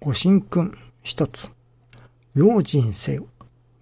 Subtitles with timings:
[0.00, 1.50] ご神君一つ。
[2.34, 3.26] 用心せよ。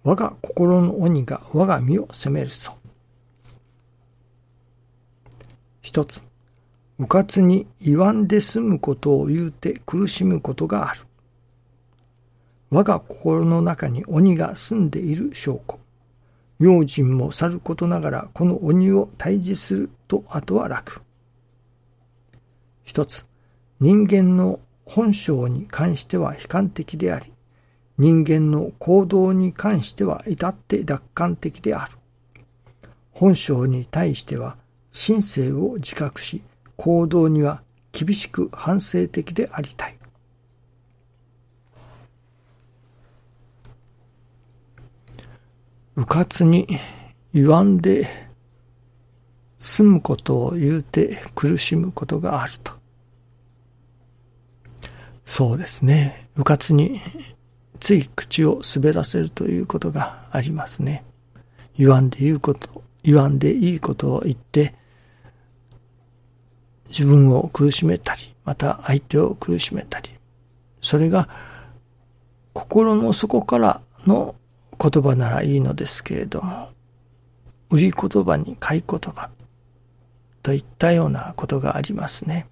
[0.03, 2.75] 我が心の鬼が我が身を責めるぞ。
[5.83, 6.23] 一つ。
[6.97, 11.01] うかつに言わんで済むことを言うて苦しむことがある。
[12.71, 15.79] 我が心の中に鬼が住んでいる証拠。
[16.57, 21.03] 用心もさることながらこの鬼を退治すると後は楽。
[22.83, 23.27] 一つ、
[23.79, 27.33] 人間の本性に関しては悲観的であり、
[27.97, 31.91] 人間の行動に関しては至って楽観的である。
[33.11, 34.57] 本性に対しては
[34.93, 36.41] 神聖を自覚し、
[36.77, 39.97] 行動には厳しく反省的でありたい。
[45.97, 46.67] うかつに
[47.33, 48.07] 言わんで
[49.59, 52.76] 済むことを言うて苦しむことがあると。
[55.27, 56.29] そうですね。
[56.37, 57.01] うかつに
[57.81, 61.03] つい口を滑らせるということがありますね。
[61.77, 64.73] 言わんで言うこと、言わんでいいことを言って、
[66.87, 70.11] 自分を苦しめたり、また相手を苦しめたり、
[70.79, 71.27] それが
[72.53, 74.33] 心の底からの
[74.79, 76.69] 言葉ならいいのですけれども、
[77.69, 79.29] 売り言葉に買い言葉
[80.41, 82.47] といったようなことがありますね。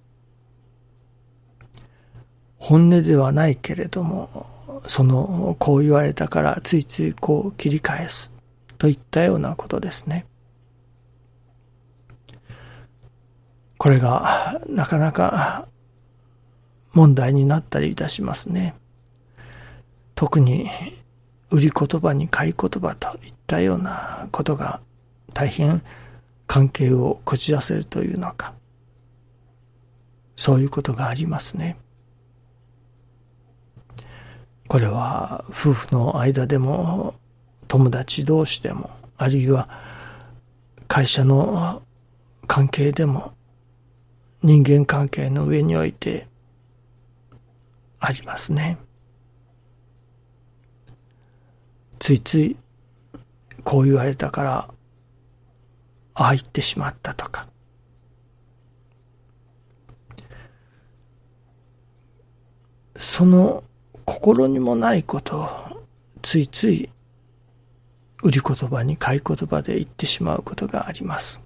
[2.68, 4.48] 本音ではないけれども、
[4.88, 8.34] その、こう言われたからついついこう切り返す
[8.80, 10.26] といったようなことですね。
[13.78, 15.68] これがなかなか
[16.92, 18.74] 問題になったりいたしますね。
[20.16, 20.68] 特に
[21.52, 24.82] 売り言葉に買い言葉といったようなことが
[25.36, 25.84] 大変
[26.48, 28.56] 関係をこじらせるというのか。
[30.36, 31.78] そういうことがありますね。
[34.68, 37.16] これは夫婦の間でも
[37.68, 39.70] 友達同士でもあるいは
[40.88, 41.84] 会社の
[42.48, 43.34] 関係でも
[44.44, 46.28] 人間関係の上において
[48.00, 48.78] ありますね。
[51.98, 52.56] ついつい
[53.64, 54.70] こう言われたから
[56.14, 57.48] ああ言ってしまったとか
[62.96, 63.64] その
[64.06, 65.50] 心にもないことを
[66.22, 66.90] ついつい
[68.24, 71.42] 売り言葉に買い言葉で言ってしまうことがあります。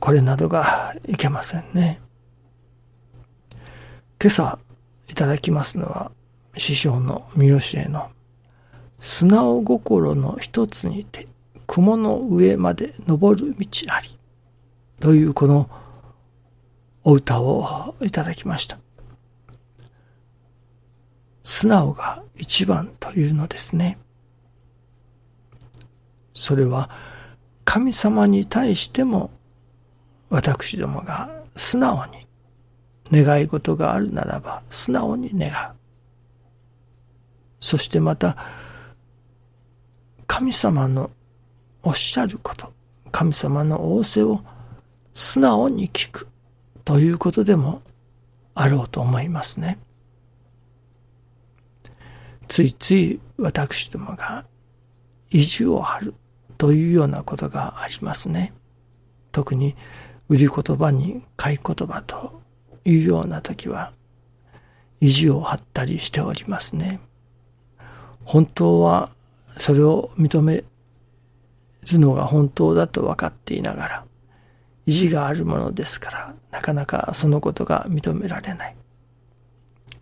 [0.00, 2.00] これなどがいけませんね。
[4.20, 4.58] 今朝
[5.08, 6.10] いただきますのは
[6.56, 8.10] 師匠の三好への
[8.98, 11.28] 素直心の一つにて
[11.66, 14.18] 雲の上まで登る道あり
[15.00, 15.68] というこの
[17.04, 18.78] お歌をいただきました。
[21.42, 23.98] 素直が一番というのですね。
[26.32, 26.90] それは
[27.64, 29.30] 神様に対しても
[30.30, 32.26] 私どもが素直に
[33.24, 35.74] 願い事があるならば素直に願う。
[37.60, 38.36] そしてまた
[40.26, 41.10] 神様の
[41.82, 42.72] おっしゃること、
[43.10, 44.40] 神様の仰せを
[45.12, 46.28] 素直に聞く
[46.84, 47.82] ということでも
[48.54, 49.78] あろうと思いますね。
[52.52, 54.44] ついつい私どもが
[55.30, 56.14] 意地を張る
[56.58, 58.52] というようなことがありますね。
[59.32, 59.74] 特に
[60.28, 62.42] 売り言葉に買い言葉と
[62.84, 63.94] いうような時は
[65.00, 67.00] 意地を張ったりしておりますね。
[68.22, 69.08] 本当は
[69.56, 70.66] それを認める
[71.98, 74.04] のが本当だと分かっていながら
[74.84, 78.76] 意地があるものですからなかなかそのことが認められない。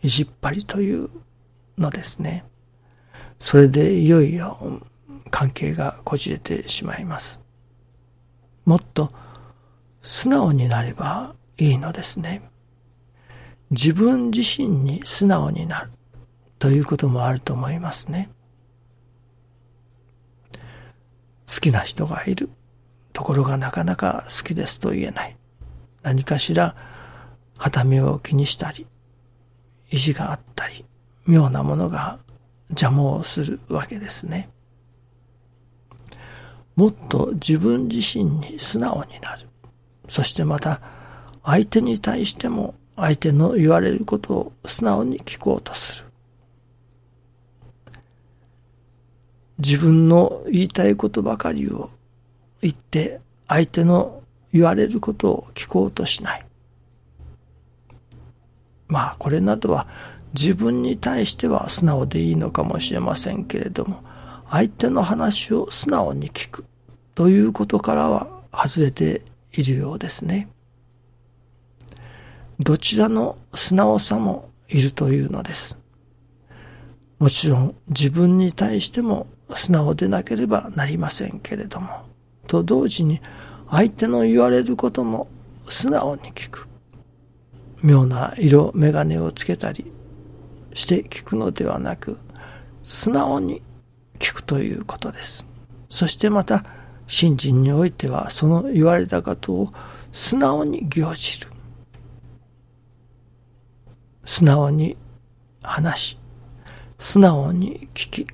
[0.02, 1.10] 意地っ張りという
[1.80, 2.44] のですね。
[3.38, 4.80] それでいよいよ
[5.30, 7.40] 関係がこじれてしまいます。
[8.64, 9.12] もっと
[10.02, 12.42] 素直になればいいのですね。
[13.70, 15.90] 自分自身に素直になる
[16.58, 18.30] ということもあると思いますね。
[21.48, 22.50] 好きな人がいる。
[23.12, 25.36] ところがなかなか好きですと言えない。
[26.02, 26.76] 何かしら、
[27.56, 28.86] はためを気にしたり、
[29.90, 30.84] 意地があったり、
[31.26, 32.18] 妙なものが
[32.70, 34.48] 邪魔をするわけですね。
[36.76, 39.46] もっと自分自身に素直になる。
[40.08, 40.80] そしてまた
[41.44, 46.06] 相手に対しても相手の言われることを素直に聞こうとする。
[49.58, 51.90] 自分の言いたいことばかりを
[52.62, 56.46] 言って相手の言われることを聞こうとしない。
[58.88, 59.86] まあこれなどは
[60.34, 64.02] 自分に対しては素直でいいのかもしれませんけれども、
[64.48, 66.64] 相手の話を素直に聞く
[67.14, 69.22] ということからは外れて
[69.52, 70.48] いるようですね。
[72.58, 75.78] どちらの素直さもいるというのです。
[77.18, 81.88] もちろん自分に対しても素直でなければなりませんけれども、
[82.46, 83.20] と同時に
[83.68, 85.28] 相手の言われることも
[85.64, 86.68] 素直に聞く。
[87.82, 89.90] 妙な色眼鏡をつけたり
[90.74, 92.18] して聞くのではなく、
[92.82, 93.62] 素直に
[94.18, 95.44] 聞くということです。
[95.88, 96.64] そしてまた、
[97.06, 99.72] 信心においてはその言われたことを
[100.12, 101.48] 素直に行じる。
[104.24, 104.96] 素直に
[105.62, 106.18] 話し、
[106.98, 108.26] 素直に聞き、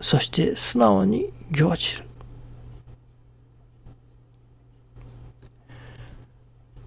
[0.00, 2.04] そして素直に行じる。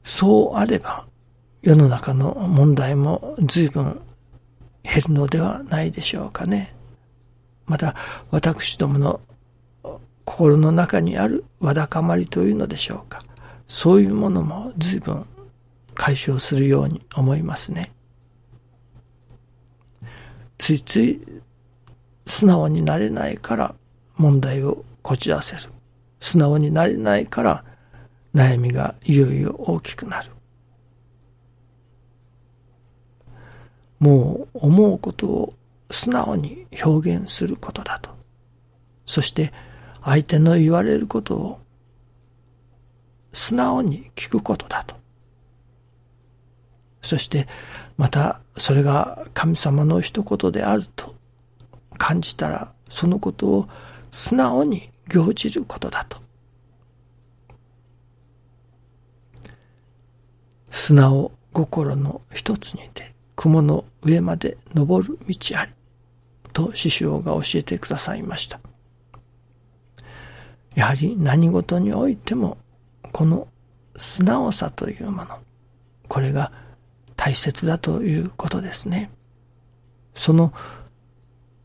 [0.03, 1.07] そうあれば、
[1.63, 3.99] 世の中の問題も随分
[4.83, 6.75] 減るのではないでしょうかね。
[7.65, 7.95] また、
[8.31, 9.21] 私どもの
[10.25, 13.23] 心の中にあるわだかまりというのでしょうか。
[13.67, 15.25] そういうものも随分
[15.93, 17.93] 解消するように思いますね。
[20.57, 21.21] ついつい
[22.25, 23.75] 素直になれないから
[24.15, 25.61] 問題をこじらせる。
[26.19, 27.63] 素直になれないから
[28.35, 30.31] 悩みがいよいよ大きくなる。
[34.01, 35.53] もう思うことを
[35.91, 38.09] 素直に表現することだと。
[39.05, 39.53] そして
[40.03, 41.59] 相手の言われることを
[43.31, 44.95] 素直に聞くことだと。
[47.03, 47.47] そして
[47.95, 51.13] またそれが神様の一言であると
[51.99, 53.69] 感じたらそのことを
[54.09, 56.17] 素直に行じることだと。
[60.71, 63.10] 素直心の一つにて
[63.41, 65.71] 雲の上まで登る道あり
[66.53, 68.59] と師匠が教えてくださいました。
[70.75, 72.59] やはり何事においても
[73.11, 73.47] この
[73.97, 75.39] 素直さというもの、
[76.07, 76.51] これが
[77.15, 79.09] 大切だということですね。
[80.13, 80.53] その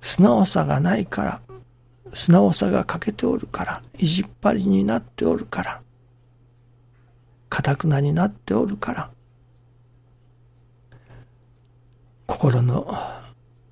[0.00, 1.42] 素直さがないから、
[2.14, 5.82] 素直さが欠けておるから、意地っ張りになっておるから、
[7.50, 9.10] かたくなになっておるから、
[12.26, 12.98] 心の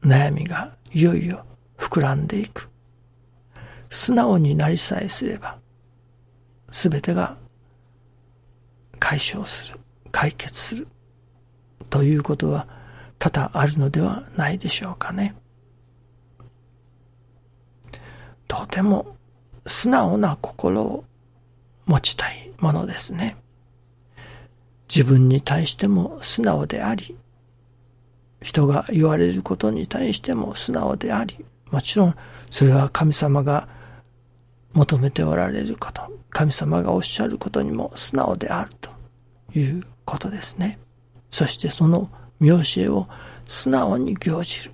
[0.02, 1.44] 悩みがいよいよ
[1.76, 2.70] 膨らんでいく。
[3.90, 5.58] 素直になりさえすれば、
[6.70, 7.36] すべてが
[8.98, 9.78] 解消する、
[10.10, 10.88] 解決する。
[11.90, 12.66] ということは
[13.18, 15.36] 多々あるのではないでしょうかね。
[18.48, 19.16] とても
[19.66, 21.04] 素直な心を
[21.86, 23.36] 持ちたいものですね。
[24.88, 27.16] 自分に対しても素直であり、
[28.44, 32.14] 人が言われることに対しても素直であり、もちろん
[32.50, 33.66] それは神様が
[34.74, 38.90] 求めておられること、神様がおっしゃることにも素直であると
[39.58, 40.78] いうことですね。
[41.30, 43.08] そしてその見教えを
[43.46, 44.72] 素直に行じる。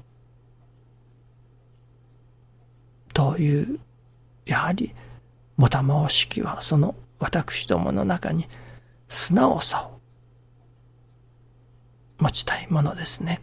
[3.15, 3.79] という、
[4.47, 4.93] やはり、
[5.57, 8.49] もたまおしきはその私どもの中に
[9.07, 10.01] 素直さを
[12.19, 13.43] 持ちたいものですね。